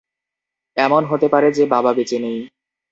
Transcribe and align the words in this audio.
এমন 0.77 1.01
হতে 1.05 1.27
পারে 1.33 1.47
যে 1.51 1.63
বাবা 1.73 1.91
বেঁচে 1.93 2.17
নেই। 2.19 2.39